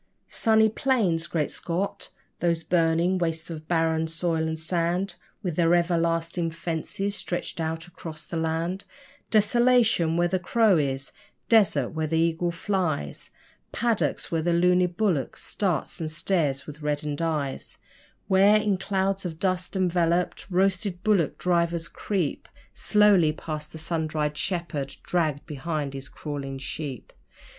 'Sunny 0.29 0.67
plains'! 0.67 1.27
Great 1.27 1.51
Scott! 1.51 2.09
those 2.39 2.63
burning 2.63 3.19
wastes 3.19 3.51
of 3.51 3.67
barren 3.67 4.07
soil 4.07 4.47
and 4.47 4.57
sand 4.57 5.13
With 5.43 5.57
their 5.57 5.75
everlasting 5.75 6.49
fences 6.49 7.15
stretching 7.15 7.63
out 7.63 7.85
across 7.85 8.25
the 8.25 8.35
land! 8.35 8.83
Desolation 9.29 10.17
where 10.17 10.27
the 10.27 10.39
crow 10.39 10.77
is! 10.79 11.11
Desert 11.49 11.89
where 11.89 12.07
the 12.07 12.17
eagle 12.17 12.49
flies, 12.51 13.29
Paddocks 13.71 14.31
where 14.31 14.41
the 14.41 14.53
luny 14.53 14.87
bullock 14.87 15.37
starts 15.37 15.99
and 16.01 16.09
stares 16.09 16.65
with 16.65 16.81
reddened 16.81 17.21
eyes; 17.21 17.77
Where, 18.27 18.55
in 18.57 18.79
clouds 18.79 19.23
of 19.23 19.37
dust 19.37 19.75
enveloped, 19.75 20.49
roasted 20.49 21.03
bullock 21.03 21.37
drivers 21.37 21.87
creep 21.87 22.49
Slowly 22.73 23.33
past 23.33 23.71
the 23.71 23.77
sun 23.77 24.07
dried 24.07 24.35
shepherd 24.35 24.95
dragged 25.03 25.45
behind 25.45 25.93
his 25.93 26.09
crawling 26.09 26.57
sheep. 26.57 27.13